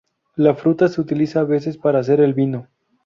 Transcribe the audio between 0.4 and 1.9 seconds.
fruta se utiliza a veces